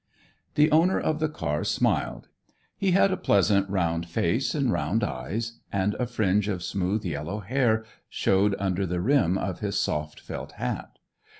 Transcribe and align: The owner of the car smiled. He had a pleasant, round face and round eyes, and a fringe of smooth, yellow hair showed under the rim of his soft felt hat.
The 0.55 0.71
owner 0.71 0.99
of 0.99 1.19
the 1.19 1.29
car 1.29 1.63
smiled. 1.63 2.27
He 2.75 2.89
had 2.89 3.11
a 3.11 3.17
pleasant, 3.17 3.69
round 3.69 4.07
face 4.07 4.55
and 4.55 4.71
round 4.71 5.03
eyes, 5.03 5.59
and 5.71 5.93
a 5.93 6.07
fringe 6.07 6.47
of 6.47 6.63
smooth, 6.63 7.05
yellow 7.05 7.37
hair 7.41 7.85
showed 8.09 8.55
under 8.57 8.87
the 8.87 8.99
rim 8.99 9.37
of 9.37 9.59
his 9.59 9.79
soft 9.79 10.19
felt 10.19 10.53
hat. 10.53 10.97